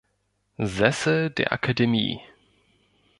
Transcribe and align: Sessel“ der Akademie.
Sessel“ 0.57 1.29
der 1.29 1.53
Akademie. 1.53 2.19